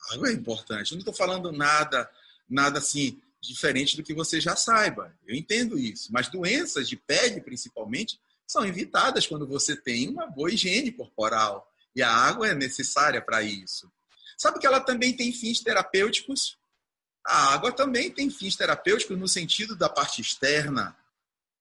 A 0.10 0.16
água 0.16 0.30
é 0.30 0.34
importante. 0.34 0.92
Eu 0.92 0.96
não 0.96 1.00
estou 1.00 1.14
falando 1.14 1.52
nada, 1.52 2.10
nada 2.50 2.80
assim 2.80 3.22
diferente 3.42 3.96
do 3.96 4.04
que 4.04 4.14
você 4.14 4.42
já 4.42 4.56
saiba. 4.56 5.14
Eu 5.26 5.36
entendo 5.36 5.78
isso, 5.78 6.12
mas 6.12 6.28
doenças 6.28 6.90
de 6.90 6.96
pele, 6.96 7.42
principalmente, 7.42 8.20
são 8.48 8.66
evitadas 8.66 9.28
quando 9.28 9.48
você 9.48 9.76
tem 9.76 10.10
uma 10.10 10.28
boa 10.28 10.52
higiene 10.52 10.92
corporal. 10.92 11.72
E 11.96 12.02
a 12.02 12.12
água 12.12 12.48
é 12.48 12.56
necessária 12.56 13.22
para 13.22 13.42
isso. 13.42 13.92
Sabe 14.38 14.60
que 14.60 14.68
ela 14.68 14.80
também 14.80 15.16
tem 15.16 15.32
fins 15.32 15.62
terapêuticos? 15.62 16.58
A 17.26 17.54
água 17.54 17.72
também 17.72 18.12
tem 18.12 18.30
fins 18.30 18.56
terapêuticos 18.56 19.18
no 19.18 19.28
sentido 19.28 19.76
da 19.76 19.90
parte 19.90 20.22
externa. 20.22 20.96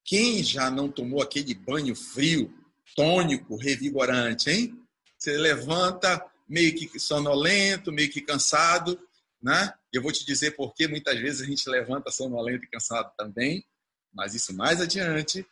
Quem 0.05 0.43
já 0.43 0.71
não 0.71 0.91
tomou 0.91 1.23
aquele 1.23 1.55
banho 1.55 1.95
frio, 1.95 2.53
tônico, 2.95 3.57
revigorante, 3.57 4.51
hein? 4.51 4.84
Você 5.25 5.38
levanta 5.38 6.23
meio 6.47 6.75
que 6.75 7.00
sonolento, 7.00 7.90
meio 7.90 8.11
que 8.11 8.21
cansado, 8.21 9.00
né? 9.43 9.73
Eu 9.90 10.02
vou 10.02 10.12
te 10.12 10.23
dizer 10.23 10.50
por 10.50 10.75
que 10.75 10.87
muitas 10.87 11.19
vezes 11.19 11.40
a 11.40 11.47
gente 11.47 11.66
levanta 11.66 12.11
sonolento 12.11 12.64
e 12.64 12.69
cansado 12.69 13.11
também, 13.16 13.64
mas 14.12 14.35
isso 14.35 14.54
mais 14.54 14.83
adiante. 14.83 15.47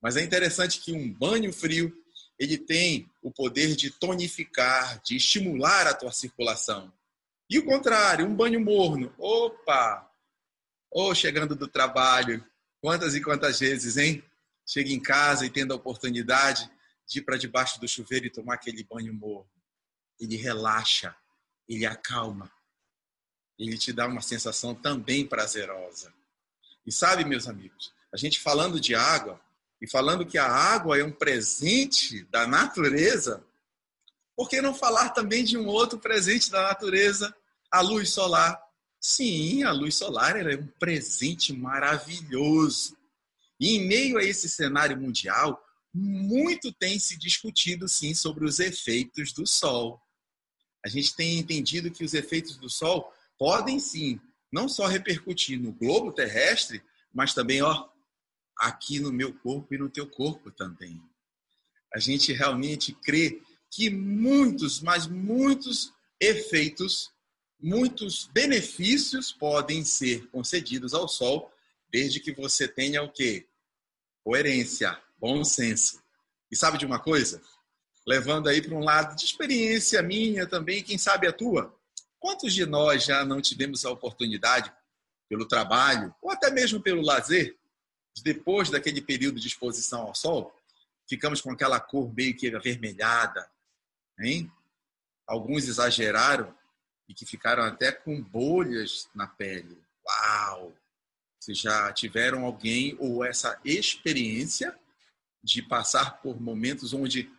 Mas 0.00 0.16
é 0.16 0.22
interessante 0.22 0.78
que 0.78 0.92
um 0.92 1.12
banho 1.12 1.52
frio 1.52 1.92
ele 2.38 2.56
tem 2.56 3.10
o 3.20 3.32
poder 3.32 3.74
de 3.74 3.90
tonificar, 3.90 5.02
de 5.02 5.16
estimular 5.16 5.88
a 5.88 5.94
tua 5.94 6.12
circulação. 6.12 6.92
E 7.50 7.58
o 7.58 7.64
contrário, 7.64 8.24
um 8.24 8.34
banho 8.34 8.60
morno, 8.60 9.12
opa! 9.18 10.08
Ou 10.88 11.10
oh, 11.10 11.14
chegando 11.16 11.56
do 11.56 11.66
trabalho, 11.66 12.46
quantas 12.80 13.16
e 13.16 13.20
quantas 13.20 13.58
vezes, 13.58 13.96
hein? 13.96 14.22
Chega 14.64 14.92
em 14.92 15.00
casa 15.00 15.44
e 15.44 15.50
tendo 15.50 15.72
a 15.72 15.76
oportunidade 15.76 16.70
de 17.06 17.20
ir 17.20 17.22
para 17.22 17.36
debaixo 17.36 17.80
do 17.80 17.88
chuveiro 17.88 18.26
e 18.26 18.30
tomar 18.30 18.54
aquele 18.54 18.82
banho 18.82 19.14
morno. 19.14 19.50
Ele 20.18 20.36
relaxa, 20.36 21.14
ele 21.68 21.86
acalma, 21.86 22.50
ele 23.58 23.78
te 23.78 23.92
dá 23.92 24.06
uma 24.06 24.20
sensação 24.20 24.74
também 24.74 25.26
prazerosa. 25.26 26.12
E 26.84 26.92
sabe, 26.92 27.24
meus 27.24 27.48
amigos, 27.48 27.92
a 28.12 28.16
gente 28.16 28.40
falando 28.40 28.80
de 28.80 28.94
água, 28.94 29.40
e 29.80 29.88
falando 29.88 30.24
que 30.24 30.38
a 30.38 30.46
água 30.46 30.98
é 30.98 31.04
um 31.04 31.12
presente 31.12 32.24
da 32.24 32.46
natureza, 32.46 33.44
por 34.34 34.48
que 34.48 34.60
não 34.60 34.74
falar 34.74 35.10
também 35.10 35.44
de 35.44 35.56
um 35.56 35.66
outro 35.66 35.98
presente 35.98 36.50
da 36.50 36.62
natureza, 36.62 37.34
a 37.70 37.80
luz 37.80 38.10
solar? 38.10 38.60
Sim, 39.00 39.62
a 39.64 39.72
luz 39.72 39.96
solar 39.96 40.36
é 40.36 40.56
um 40.56 40.66
presente 40.78 41.52
maravilhoso. 41.52 42.96
E 43.58 43.76
em 43.76 43.86
meio 43.86 44.18
a 44.18 44.24
esse 44.24 44.48
cenário 44.48 44.96
mundial, 44.98 45.62
muito 45.92 46.72
tem 46.72 46.98
se 46.98 47.18
discutido 47.18 47.88
sim 47.88 48.14
sobre 48.14 48.44
os 48.44 48.58
efeitos 48.58 49.32
do 49.32 49.46
sol. 49.46 50.00
A 50.84 50.88
gente 50.88 51.14
tem 51.16 51.38
entendido 51.38 51.90
que 51.90 52.04
os 52.04 52.14
efeitos 52.14 52.56
do 52.56 52.68
sol 52.68 53.12
podem 53.38 53.78
sim 53.78 54.20
não 54.52 54.68
só 54.68 54.86
repercutir 54.86 55.60
no 55.60 55.72
globo 55.72 56.12
terrestre, 56.12 56.82
mas 57.12 57.34
também 57.34 57.62
ó, 57.62 57.88
aqui 58.58 59.00
no 59.00 59.12
meu 59.12 59.34
corpo 59.34 59.74
e 59.74 59.78
no 59.78 59.90
teu 59.90 60.06
corpo 60.06 60.50
também. 60.50 61.02
A 61.94 61.98
gente 61.98 62.32
realmente 62.32 62.92
crê 62.92 63.42
que 63.70 63.90
muitos, 63.90 64.80
mas 64.80 65.06
muitos 65.06 65.92
efeitos, 66.20 67.10
muitos 67.60 68.30
benefícios 68.32 69.32
podem 69.32 69.84
ser 69.84 70.26
concedidos 70.28 70.94
ao 70.94 71.08
sol, 71.08 71.52
desde 71.90 72.20
que 72.20 72.32
você 72.32 72.66
tenha 72.66 73.02
o 73.02 73.10
quê? 73.10 73.46
Coerência, 74.24 75.00
bom 75.18 75.44
senso. 75.44 76.02
E 76.50 76.56
sabe 76.56 76.78
de 76.78 76.86
uma 76.86 76.98
coisa? 76.98 77.42
Levando 78.06 78.48
aí 78.48 78.62
para 78.62 78.74
um 78.74 78.84
lado 78.84 79.16
de 79.16 79.24
experiência 79.24 80.02
minha 80.02 80.46
também, 80.46 80.82
quem 80.82 80.96
sabe 80.96 81.26
a 81.26 81.32
tua. 81.32 81.74
Quantos 82.18 82.54
de 82.54 82.64
nós 82.64 83.04
já 83.04 83.24
não 83.24 83.40
tivemos 83.40 83.84
a 83.84 83.90
oportunidade, 83.90 84.72
pelo 85.28 85.46
trabalho, 85.46 86.14
ou 86.22 86.30
até 86.30 86.50
mesmo 86.50 86.80
pelo 86.80 87.02
lazer, 87.02 87.56
depois 88.22 88.70
daquele 88.70 89.00
período 89.00 89.40
de 89.40 89.48
exposição 89.48 90.02
ao 90.02 90.14
sol, 90.14 90.54
ficamos 91.08 91.40
com 91.40 91.50
aquela 91.50 91.78
cor 91.80 92.12
meio 92.14 92.36
que 92.36 92.54
avermelhada, 92.54 93.48
hein? 94.20 94.50
Alguns 95.26 95.66
exageraram 95.66 96.54
e 97.08 97.14
que 97.14 97.26
ficaram 97.26 97.64
até 97.64 97.92
com 97.92 98.22
bolhas 98.22 99.08
na 99.14 99.26
pele. 99.26 99.76
Uau! 100.06 100.72
Vocês 101.38 101.58
já 101.58 101.92
tiveram 101.92 102.44
alguém 102.44 102.96
ou 102.98 103.24
essa 103.24 103.58
experiência 103.64 104.76
de 105.46 105.62
passar 105.62 106.20
por 106.20 106.40
momentos 106.40 106.92
onde 106.92 107.30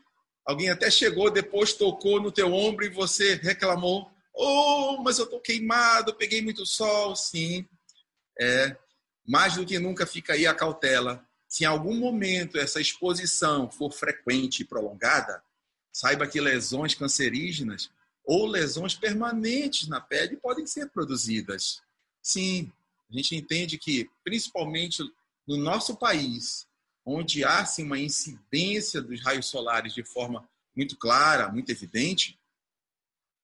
alguém 0.46 0.70
até 0.70 0.90
chegou, 0.90 1.30
depois 1.30 1.74
tocou 1.74 2.22
no 2.22 2.32
teu 2.32 2.54
ombro 2.54 2.86
e 2.86 2.90
você 2.90 3.36
reclamou: 3.36 4.10
"Oh, 4.34 5.02
mas 5.04 5.20
eu 5.20 5.28
tô 5.28 5.42
queimado, 5.42 6.16
peguei 6.16 6.42
muito 6.42 6.66
sol". 6.66 7.16
Sim. 7.16 7.68
É, 8.40 8.78
mais 9.28 9.56
do 9.56 9.66
que 9.66 9.78
nunca 9.78 10.06
fica 10.06 10.34
aí 10.34 10.48
a 10.48 10.56
cautela. 10.56 11.26
Se 11.50 11.64
em 11.64 11.68
algum 11.68 11.98
momento 11.98 12.58
essa 12.58 12.80
exposição 12.80 13.70
for 13.70 13.92
frequente 13.92 14.62
e 14.62 14.66
prolongada, 14.66 15.44
saiba 15.92 16.28
que 16.28 16.40
lesões 16.40 16.96
cancerígenas 16.96 17.92
ou 18.24 18.46
lesões 18.46 18.96
permanentes 18.96 19.88
na 19.88 20.00
pele 20.00 20.38
podem 20.38 20.66
ser 20.66 20.90
produzidas. 20.90 21.82
Sim, 22.22 22.72
a 23.10 23.18
gente 23.18 23.36
entende 23.36 23.78
que, 23.78 24.10
principalmente 24.24 25.04
no 25.48 25.58
nosso 25.58 25.96
país, 25.96 26.67
onde 27.10 27.46
há 27.46 27.66
sim, 27.66 27.84
uma 27.84 27.98
incidência 27.98 29.02
dos 29.02 29.24
raios 29.24 29.46
solares 29.46 29.94
de 29.94 30.04
forma 30.04 30.48
muito 30.76 30.98
clara, 30.98 31.50
muito 31.50 31.72
evidente. 31.72 32.38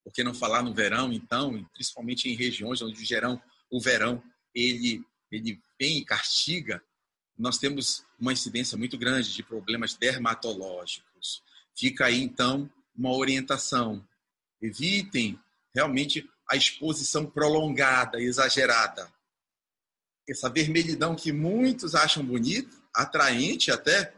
Por 0.04 0.12
que 0.12 0.22
não 0.22 0.34
falar 0.34 0.62
no 0.62 0.74
verão, 0.74 1.14
então, 1.14 1.64
principalmente 1.74 2.30
em 2.30 2.36
regiões 2.36 2.82
onde 2.82 3.02
o 3.02 3.42
o 3.72 3.80
verão 3.80 4.22
ele, 4.54 5.02
ele 5.32 5.62
vem 5.80 6.00
e 6.00 6.06
castiga, 6.06 6.84
nós 7.38 7.58
temos 7.58 8.06
uma 8.20 8.34
incidência 8.34 8.78
muito 8.78 8.98
grande 8.98 9.34
de 9.34 9.42
problemas 9.42 9.96
dermatológicos. 9.96 11.42
Fica 11.74 12.08
aí, 12.08 12.22
então, 12.22 12.70
uma 12.94 13.16
orientação. 13.16 14.06
Evitem 14.62 15.40
realmente 15.74 16.30
a 16.50 16.58
exposição 16.58 17.26
prolongada, 17.26 18.22
exagerada. 18.22 19.12
Essa 20.30 20.50
vermelhidão 20.50 21.16
que 21.16 21.32
muitos 21.32 21.96
acham 21.96 22.24
bonita, 22.24 22.83
atraente 22.96 23.72
até, 23.72 24.14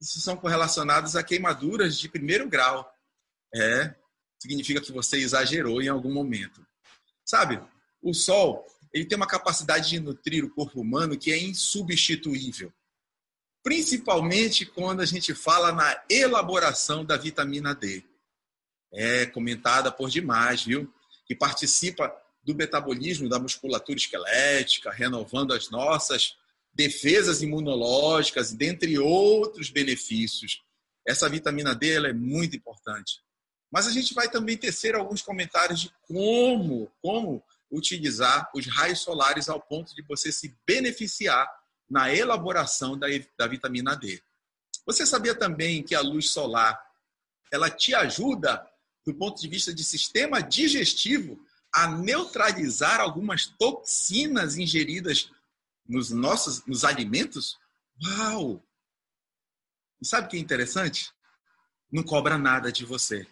isso 0.00 0.20
são 0.20 0.36
correlacionados 0.36 1.14
a 1.14 1.22
queimaduras 1.22 1.98
de 1.98 2.08
primeiro 2.08 2.48
grau. 2.48 2.90
É, 3.54 3.94
significa 4.40 4.80
que 4.80 4.90
você 4.90 5.18
exagerou 5.18 5.80
em 5.80 5.88
algum 5.88 6.12
momento. 6.12 6.66
Sabe, 7.24 7.62
o 8.02 8.12
sol, 8.12 8.66
ele 8.92 9.04
tem 9.04 9.16
uma 9.16 9.26
capacidade 9.26 9.88
de 9.88 10.00
nutrir 10.00 10.44
o 10.44 10.50
corpo 10.50 10.80
humano 10.80 11.16
que 11.16 11.32
é 11.32 11.38
insubstituível. 11.38 12.72
Principalmente 13.62 14.66
quando 14.66 15.00
a 15.00 15.06
gente 15.06 15.34
fala 15.34 15.70
na 15.70 16.02
elaboração 16.10 17.04
da 17.04 17.16
vitamina 17.16 17.74
D. 17.74 18.02
É 18.92 19.24
comentada 19.26 19.90
por 19.90 20.10
demais, 20.10 20.64
viu? 20.64 20.92
Que 21.24 21.34
participa 21.34 22.12
do 22.42 22.54
metabolismo 22.54 23.28
da 23.28 23.38
musculatura 23.38 23.96
esquelética, 23.96 24.90
renovando 24.90 25.54
as 25.54 25.70
nossas 25.70 26.36
defesas 26.74 27.42
imunológicas, 27.42 28.52
dentre 28.52 28.98
outros 28.98 29.70
benefícios. 29.70 30.62
Essa 31.06 31.28
vitamina 31.28 31.74
D 31.74 32.06
é 32.08 32.12
muito 32.12 32.56
importante. 32.56 33.20
Mas 33.70 33.86
a 33.86 33.90
gente 33.90 34.14
vai 34.14 34.30
também 34.30 34.56
tecer 34.56 34.94
alguns 34.94 35.22
comentários 35.22 35.80
de 35.80 35.92
como, 36.02 36.90
como 37.00 37.42
utilizar 37.70 38.50
os 38.54 38.66
raios 38.66 39.00
solares 39.00 39.48
ao 39.48 39.60
ponto 39.60 39.94
de 39.94 40.02
você 40.02 40.30
se 40.30 40.54
beneficiar 40.66 41.48
na 41.88 42.14
elaboração 42.14 42.98
da, 42.98 43.06
da 43.38 43.46
vitamina 43.46 43.94
D. 43.94 44.22
Você 44.86 45.06
sabia 45.06 45.34
também 45.34 45.82
que 45.82 45.94
a 45.94 46.00
luz 46.00 46.30
solar 46.30 46.78
ela 47.52 47.70
te 47.70 47.94
ajuda 47.94 48.66
do 49.04 49.14
ponto 49.14 49.40
de 49.40 49.48
vista 49.48 49.74
de 49.74 49.84
sistema 49.84 50.40
digestivo 50.40 51.38
a 51.74 51.88
neutralizar 51.88 53.00
algumas 53.00 53.46
toxinas 53.46 54.56
ingeridas 54.56 55.30
nos 55.88 56.10
nossos 56.10 56.64
nos 56.66 56.84
alimentos? 56.84 57.58
Uau! 58.02 58.62
Sabe 60.02 60.26
o 60.26 60.30
que 60.30 60.36
é 60.36 60.40
interessante? 60.40 61.12
Não 61.90 62.02
cobra 62.02 62.36
nada 62.36 62.72
de 62.72 62.84
você. 62.84 63.26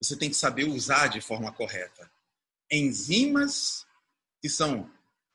Você 0.00 0.16
tem 0.16 0.28
que 0.28 0.36
saber 0.36 0.64
usar 0.64 1.08
de 1.08 1.20
forma 1.20 1.52
correta. 1.52 2.10
Enzimas 2.70 3.86
que 4.40 4.48
são 4.48 4.90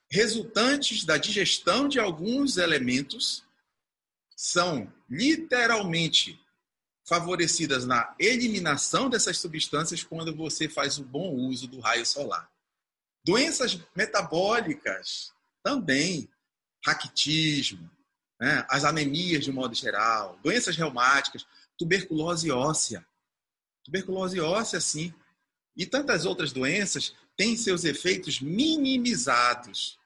resultantes 0.10 1.04
da 1.04 1.18
digestão 1.18 1.88
de 1.88 2.00
alguns 2.00 2.58
elementos 2.58 3.44
são 4.36 4.92
literalmente 5.10 6.40
favorecidas 7.08 7.86
na 7.86 8.16
eliminação 8.20 9.10
dessas 9.10 9.38
substâncias 9.38 10.04
quando 10.04 10.36
você 10.36 10.70
faz 10.70 10.98
o 10.98 11.04
bom 11.04 11.34
uso 11.34 11.68
do 11.68 11.80
raio 11.80 12.06
solar. 12.06 12.50
Doenças 13.24 13.80
metabólicas 13.96 15.34
também, 15.64 16.30
raquitismo, 16.86 17.90
né? 18.40 18.66
as 18.70 18.84
anemias 18.84 19.44
de 19.44 19.52
modo 19.52 19.76
geral, 19.76 20.40
doenças 20.44 20.76
reumáticas, 20.76 21.46
tuberculose 21.78 22.52
óssea. 22.52 23.06
Tuberculose 23.84 24.40
óssea, 24.40 24.80
sim. 24.80 25.14
E 25.76 25.86
tantas 25.86 26.26
outras 26.26 26.52
doenças 26.52 27.16
têm 27.36 27.56
seus 27.56 27.84
efeitos 27.84 28.40
minimizados 28.40 29.98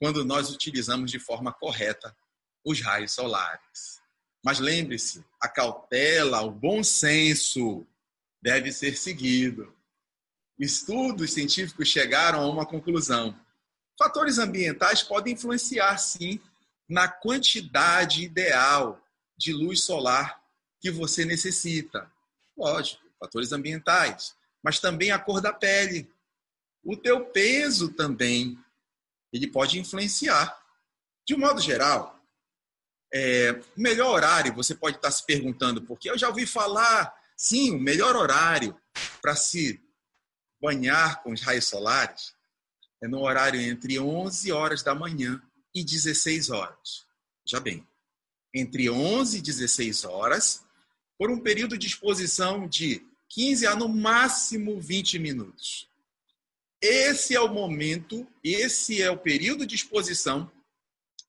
quando 0.00 0.24
nós 0.24 0.50
utilizamos 0.50 1.10
de 1.10 1.18
forma 1.18 1.52
correta 1.52 2.16
os 2.64 2.80
raios 2.80 3.12
solares. 3.12 4.00
Mas 4.44 4.58
lembre-se, 4.58 5.24
a 5.40 5.48
cautela, 5.48 6.42
o 6.42 6.50
bom 6.50 6.82
senso 6.82 7.86
deve 8.42 8.72
ser 8.72 8.96
seguido. 8.96 9.72
Estudos 10.58 11.32
científicos 11.32 11.88
chegaram 11.88 12.40
a 12.40 12.48
uma 12.48 12.66
conclusão. 12.66 13.38
Fatores 14.02 14.36
ambientais 14.38 15.00
podem 15.00 15.34
influenciar, 15.34 15.96
sim, 15.96 16.40
na 16.88 17.06
quantidade 17.06 18.24
ideal 18.24 19.00
de 19.38 19.52
luz 19.52 19.84
solar 19.84 20.42
que 20.80 20.90
você 20.90 21.24
necessita. 21.24 22.10
Lógico, 22.56 23.00
fatores 23.16 23.52
ambientais, 23.52 24.34
mas 24.60 24.80
também 24.80 25.12
a 25.12 25.20
cor 25.20 25.40
da 25.40 25.52
pele. 25.52 26.12
O 26.82 26.96
teu 26.96 27.26
peso 27.26 27.90
também, 27.90 28.58
ele 29.32 29.46
pode 29.46 29.78
influenciar. 29.78 30.60
De 31.24 31.36
um 31.36 31.38
modo 31.38 31.60
geral, 31.60 32.20
é, 33.14 33.52
o 33.76 33.80
melhor 33.80 34.16
horário, 34.16 34.52
você 34.52 34.74
pode 34.74 34.96
estar 34.96 35.12
se 35.12 35.24
perguntando, 35.24 35.80
porque 35.80 36.10
eu 36.10 36.18
já 36.18 36.28
ouvi 36.28 36.44
falar, 36.44 37.14
sim, 37.36 37.70
o 37.70 37.78
melhor 37.78 38.16
horário 38.16 38.76
para 39.20 39.36
se 39.36 39.80
banhar 40.60 41.22
com 41.22 41.32
os 41.32 41.40
raios 41.40 41.68
solares 41.68 42.34
é 43.02 43.08
no 43.08 43.20
horário 43.20 43.60
entre 43.60 43.98
11 43.98 44.52
horas 44.52 44.82
da 44.82 44.94
manhã 44.94 45.42
e 45.74 45.82
16 45.82 46.50
horas. 46.50 47.04
Já 47.44 47.58
bem, 47.58 47.86
entre 48.54 48.88
11 48.88 49.38
e 49.38 49.42
16 49.42 50.04
horas, 50.04 50.62
por 51.18 51.30
um 51.30 51.40
período 51.40 51.76
de 51.76 51.88
exposição 51.88 52.68
de 52.68 53.04
15 53.28 53.66
a 53.66 53.74
no 53.74 53.88
máximo 53.88 54.80
20 54.80 55.18
minutos. 55.18 55.88
Esse 56.80 57.34
é 57.34 57.40
o 57.40 57.52
momento, 57.52 58.26
esse 58.42 59.02
é 59.02 59.10
o 59.10 59.18
período 59.18 59.66
de 59.66 59.74
exposição 59.74 60.50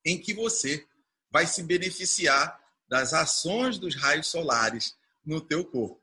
em 0.05 0.19
que 0.19 0.33
você 0.33 0.85
vai 1.31 1.47
se 1.47 1.63
beneficiar 1.63 2.59
das 2.87 3.13
ações 3.13 3.79
dos 3.79 3.95
raios 3.95 4.27
solares 4.27 4.95
no 5.25 5.41
teu 5.41 5.65
corpo, 5.65 5.99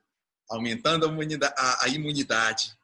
aumentando 0.49 1.05
a 1.05 1.87
imunidade, 1.87 2.77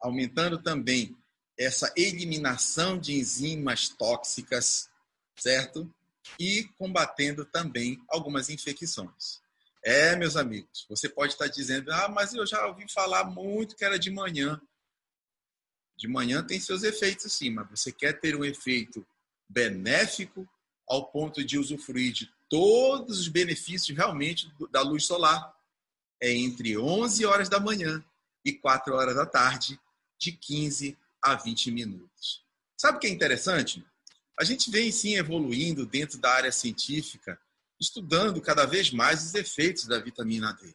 aumentando 0.00 0.58
também 0.58 1.16
essa 1.60 1.92
eliminação 1.94 2.98
de 2.98 3.12
enzimas 3.12 3.90
tóxicas, 3.90 4.88
certo? 5.36 5.92
E 6.38 6.64
combatendo 6.78 7.44
também 7.44 8.02
algumas 8.08 8.48
infecções. 8.48 9.42
É, 9.84 10.16
meus 10.16 10.36
amigos, 10.36 10.86
você 10.88 11.06
pode 11.06 11.34
estar 11.34 11.48
dizendo, 11.48 11.92
ah, 11.92 12.08
mas 12.08 12.32
eu 12.32 12.46
já 12.46 12.66
ouvi 12.66 12.90
falar 12.90 13.24
muito 13.24 13.76
que 13.76 13.84
era 13.84 13.98
de 13.98 14.10
manhã. 14.10 14.58
De 15.98 16.08
manhã 16.08 16.42
tem 16.42 16.58
seus 16.58 16.82
efeitos, 16.82 17.30
sim, 17.30 17.50
mas 17.50 17.68
você 17.68 17.92
quer 17.92 18.18
ter 18.18 18.34
um 18.34 18.44
efeito 18.44 19.06
benéfico 19.46 20.48
ao 20.88 21.10
ponto 21.10 21.44
de 21.44 21.58
usufruir 21.58 22.12
de 22.12 22.32
todos 22.48 23.20
os 23.20 23.28
benefícios 23.28 23.96
realmente 23.96 24.50
da 24.70 24.80
luz 24.80 25.04
solar. 25.04 25.54
É 26.22 26.32
entre 26.32 26.78
11 26.78 27.26
horas 27.26 27.50
da 27.50 27.60
manhã 27.60 28.02
e 28.42 28.50
4 28.50 28.94
horas 28.94 29.14
da 29.14 29.26
tarde, 29.26 29.78
de 30.18 30.32
15 30.32 30.96
a 31.22 31.34
20 31.34 31.70
minutos. 31.70 32.44
Sabe 32.76 32.96
o 32.96 33.00
que 33.00 33.06
é 33.06 33.10
interessante? 33.10 33.84
A 34.38 34.44
gente 34.44 34.70
vem 34.70 34.90
sim 34.90 35.16
evoluindo 35.16 35.84
dentro 35.84 36.18
da 36.18 36.30
área 36.32 36.50
científica, 36.50 37.38
estudando 37.78 38.40
cada 38.40 38.64
vez 38.64 38.90
mais 38.90 39.24
os 39.24 39.34
efeitos 39.34 39.86
da 39.86 39.98
vitamina 39.98 40.52
D. 40.54 40.74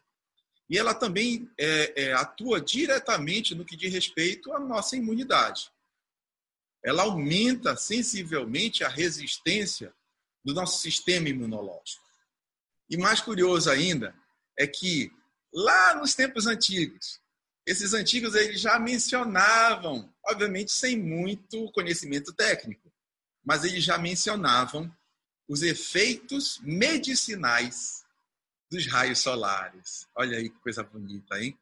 E 0.69 0.77
ela 0.77 0.93
também 0.93 1.49
é, 1.59 2.03
é, 2.03 2.13
atua 2.13 2.59
diretamente 2.59 3.53
no 3.53 3.65
que 3.65 3.75
diz 3.75 3.91
respeito 3.91 4.51
à 4.53 4.59
nossa 4.59 4.95
imunidade. 4.95 5.71
Ela 6.83 7.03
aumenta 7.03 7.75
sensivelmente 7.75 8.83
a 8.83 8.87
resistência 8.87 9.93
do 10.43 10.53
nosso 10.53 10.79
sistema 10.79 11.29
imunológico. 11.29 12.05
E 12.89 12.97
mais 12.97 13.19
curioso 13.19 13.69
ainda 13.69 14.15
é 14.57 14.67
que 14.67 15.11
lá 15.51 15.95
nos 15.95 16.13
tempos 16.13 16.45
antigos, 16.45 17.19
esses 17.65 17.93
antigos 17.93 18.35
eles 18.35 18.61
já 18.61 18.77
mencionavam, 18.77 20.13
obviamente 20.23 20.71
sem 20.71 20.97
muito 20.97 21.71
conhecimento 21.71 22.31
técnico, 22.31 22.91
mas 23.43 23.63
eles 23.63 23.83
já 23.83 23.97
mencionavam 23.97 24.93
os 25.47 25.61
efeitos 25.61 26.59
medicinais 26.61 28.03
dos 28.69 28.85
raios 28.87 29.19
solares. 29.19 30.07
Olha 30.15 30.37
aí 30.37 30.49
que 30.49 30.59
coisa 30.59 30.83
bonita, 30.83 31.39
hein? 31.39 31.57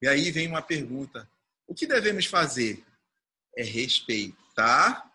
E 0.00 0.08
aí 0.08 0.30
vem 0.30 0.48
uma 0.48 0.62
pergunta: 0.62 1.30
o 1.66 1.74
que 1.74 1.86
devemos 1.86 2.26
fazer? 2.26 2.84
É 3.56 3.64
respeitar, 3.64 5.12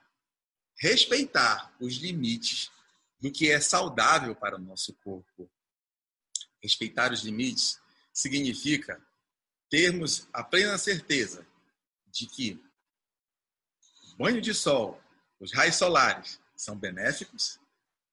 respeitar 0.77 1.73
os 1.79 1.95
limites 1.95 2.69
do 3.19 3.31
que 3.31 3.49
é 3.49 3.59
saudável 3.59 4.35
para 4.35 4.57
o 4.57 4.61
nosso 4.61 4.93
corpo. 4.95 5.49
Respeitar 6.61 7.13
os 7.13 7.21
limites 7.21 7.79
significa 8.13 9.01
termos 9.75 10.25
a 10.31 10.41
plena 10.41 10.77
certeza 10.77 11.45
de 12.07 12.25
que 12.27 12.63
banho 14.17 14.39
de 14.39 14.53
sol, 14.53 15.01
os 15.37 15.51
raios 15.51 15.75
solares 15.75 16.39
são 16.55 16.77
benéficos, 16.77 17.59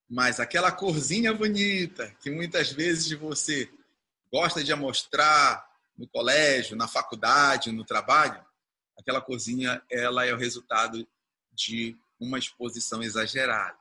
mas 0.09 0.41
aquela 0.41 0.73
corzinha 0.73 1.33
bonita 1.33 2.13
que 2.19 2.29
muitas 2.29 2.73
vezes 2.73 3.17
você 3.17 3.71
gosta 4.29 4.61
de 4.61 4.73
amostrar 4.73 5.65
no 5.97 6.05
colégio, 6.05 6.75
na 6.75 6.85
faculdade, 6.85 7.71
no 7.71 7.85
trabalho, 7.85 8.45
aquela 8.99 9.21
cozinha 9.21 9.81
ela 9.89 10.25
é 10.25 10.33
o 10.33 10.37
resultado 10.37 11.07
de 11.53 11.97
uma 12.19 12.37
exposição 12.37 13.01
exagerada. 13.01 13.79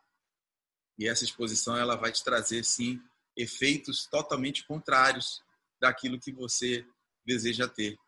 E 0.96 1.08
essa 1.08 1.24
exposição 1.24 1.76
ela 1.76 1.96
vai 1.96 2.12
te 2.12 2.22
trazer 2.22 2.64
sim 2.64 3.02
efeitos 3.36 4.06
totalmente 4.06 4.64
contrários 4.68 5.42
daquilo 5.80 6.20
que 6.20 6.30
você 6.30 6.86
deseja 7.24 7.68
ter, 7.68 7.98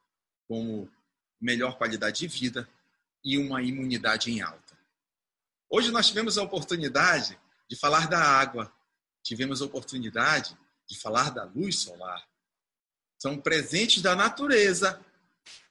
como 0.47 0.91
melhor 1.41 1.77
qualidade 1.77 2.21
de 2.21 2.27
vida 2.27 2.69
e 3.25 3.39
uma 3.39 3.63
imunidade 3.63 4.31
em 4.31 4.41
alta. 4.41 4.79
Hoje 5.69 5.91
nós 5.91 6.09
tivemos 6.09 6.39
a 6.39 6.43
oportunidade 6.43 7.39
de 7.69 7.77
falar 7.77 8.09
da 8.09 8.21
água, 8.21 8.73
tivemos 9.23 9.61
a 9.61 9.65
oportunidade 9.65 10.57
de 10.87 10.99
falar 10.99 11.31
da 11.31 11.45
luz 11.45 11.81
solar. 11.81 12.27
São 13.19 13.41
presentes 13.41 14.03
da 14.03 14.15
natureza, 14.15 15.05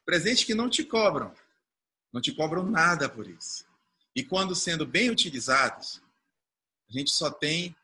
presentes 0.05 0.43
que 0.43 0.53
não 0.53 0.69
te 0.69 0.83
cobram, 0.83 1.33
não 2.11 2.21
te 2.21 2.31
cobram 2.31 2.63
nada 2.63 3.07
por 3.07 3.27
isso. 3.27 3.65
E 4.15 4.23
quando 4.23 4.55
sendo 4.55 4.85
bem 4.85 5.09
utilizados, 5.09 6.01
a 6.89 6.93
gente 6.93 7.11
só 7.11 7.31
tem 7.31 7.75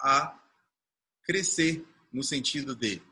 a 0.00 0.38
crescer 1.22 1.86
no 2.12 2.22
sentido 2.22 2.74
de 2.74 3.02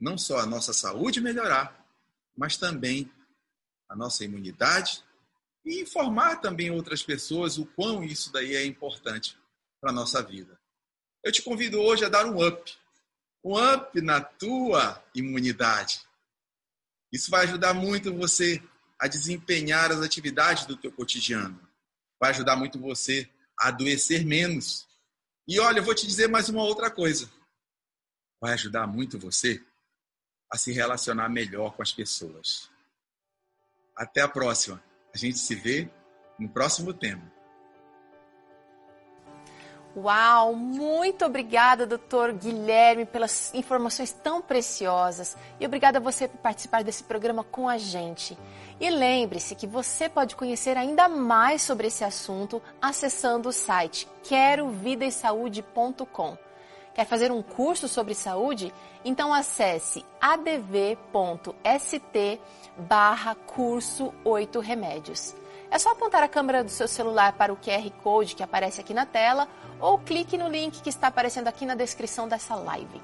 não 0.00 0.16
só 0.16 0.38
a 0.38 0.46
nossa 0.46 0.72
saúde 0.72 1.20
melhorar, 1.20 1.86
mas 2.36 2.56
também 2.56 3.10
a 3.88 3.96
nossa 3.96 4.24
imunidade 4.24 5.02
e 5.64 5.80
informar 5.80 6.36
também 6.36 6.70
outras 6.70 7.02
pessoas 7.02 7.58
o 7.58 7.66
quão 7.66 8.04
isso 8.04 8.32
daí 8.32 8.54
é 8.54 8.64
importante 8.64 9.36
para 9.80 9.90
a 9.90 9.94
nossa 9.94 10.22
vida. 10.22 10.58
Eu 11.22 11.32
te 11.32 11.42
convido 11.42 11.80
hoje 11.80 12.04
a 12.04 12.08
dar 12.08 12.26
um 12.26 12.46
up, 12.46 12.76
um 13.44 13.56
up 13.58 14.00
na 14.00 14.20
tua 14.20 15.02
imunidade. 15.14 16.00
Isso 17.12 17.30
vai 17.30 17.44
ajudar 17.44 17.74
muito 17.74 18.14
você 18.14 18.62
a 18.98 19.06
desempenhar 19.06 19.90
as 19.90 20.00
atividades 20.00 20.66
do 20.66 20.76
teu 20.76 20.92
cotidiano. 20.92 21.60
Vai 22.20 22.30
ajudar 22.30 22.56
muito 22.56 22.78
você 22.78 23.28
a 23.58 23.68
adoecer 23.68 24.24
menos. 24.24 24.86
E 25.46 25.58
olha, 25.58 25.78
eu 25.78 25.84
vou 25.84 25.94
te 25.94 26.06
dizer 26.06 26.28
mais 26.28 26.48
uma 26.48 26.62
outra 26.62 26.90
coisa. 26.90 27.30
Vai 28.40 28.52
ajudar 28.52 28.86
muito 28.86 29.18
você 29.18 29.64
a 30.50 30.56
se 30.56 30.72
relacionar 30.72 31.28
melhor 31.28 31.74
com 31.74 31.82
as 31.82 31.92
pessoas. 31.92 32.70
Até 33.96 34.20
a 34.20 34.28
próxima. 34.28 34.82
A 35.14 35.18
gente 35.18 35.38
se 35.38 35.54
vê 35.54 35.88
no 36.38 36.48
próximo 36.48 36.94
tema. 36.94 37.22
Uau, 39.96 40.54
muito 40.54 41.24
obrigada, 41.24 41.84
doutor 41.84 42.32
Guilherme, 42.32 43.04
pelas 43.04 43.52
informações 43.52 44.12
tão 44.12 44.40
preciosas. 44.40 45.36
E 45.58 45.66
obrigada 45.66 45.98
a 45.98 46.00
você 46.00 46.28
por 46.28 46.38
participar 46.38 46.84
desse 46.84 47.02
programa 47.02 47.42
com 47.42 47.68
a 47.68 47.76
gente. 47.78 48.38
E 48.78 48.88
lembre-se 48.90 49.56
que 49.56 49.66
você 49.66 50.08
pode 50.08 50.36
conhecer 50.36 50.76
ainda 50.76 51.08
mais 51.08 51.62
sobre 51.62 51.88
esse 51.88 52.04
assunto 52.04 52.62
acessando 52.80 53.48
o 53.48 53.52
site 53.52 54.06
querovidaesaude.com. 54.22 56.38
Quer 56.98 57.04
fazer 57.04 57.30
um 57.30 57.40
curso 57.40 57.86
sobre 57.86 58.12
saúde? 58.12 58.74
Então 59.04 59.32
acesse 59.32 60.04
adv.st 60.20 60.90
barra 62.76 63.36
curso 63.36 64.12
8 64.24 64.58
remédios. 64.58 65.32
É 65.70 65.78
só 65.78 65.92
apontar 65.92 66.24
a 66.24 66.28
câmera 66.28 66.64
do 66.64 66.70
seu 66.70 66.88
celular 66.88 67.34
para 67.34 67.52
o 67.52 67.56
QR 67.56 67.88
Code 68.02 68.34
que 68.34 68.42
aparece 68.42 68.80
aqui 68.80 68.92
na 68.92 69.06
tela 69.06 69.46
ou 69.78 70.00
clique 70.00 70.36
no 70.36 70.48
link 70.48 70.82
que 70.82 70.88
está 70.88 71.06
aparecendo 71.06 71.46
aqui 71.46 71.64
na 71.64 71.76
descrição 71.76 72.26
dessa 72.26 72.56
live. 72.56 73.00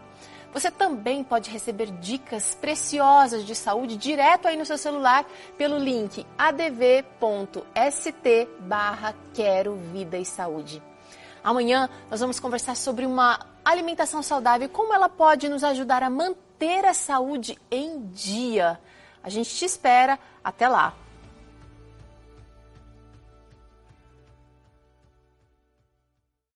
Você 0.53 0.73
também 0.73 1.23
pode 1.23 1.49
receber 1.49 1.93
dicas 2.01 2.53
preciosas 2.53 3.45
de 3.45 3.55
saúde 3.55 3.97
direto 3.97 4.49
aí 4.49 4.57
no 4.57 4.67
seu 4.67 4.77
celular 4.77 5.25
pelo 5.57 5.79
link 5.79 6.27
adv.st 6.37 6.99
barra 8.59 9.15
Quero 9.33 9.77
Vida 9.77 10.19
e 10.19 10.25
Saúde. 10.25 10.83
Amanhã 11.45 11.89
nós 12.11 12.19
vamos 12.19 12.41
conversar 12.41 12.75
sobre 12.75 13.07
uma 13.07 13.54
alimentação 13.65 14.23
saudável 14.23 14.69
como 14.69 14.93
ela 14.93 15.09
pode 15.09 15.49
nos 15.49 15.65
ajudar 15.65 16.03
a 16.03 16.11
manter 16.11 16.85
a 16.85 16.95
saúde 16.95 17.59
em 17.71 18.07
dia. 18.09 18.79
A 19.23 19.29
gente 19.29 19.55
te 19.55 19.65
espera. 19.65 20.19
Até 20.43 20.69
lá! 20.69 21.04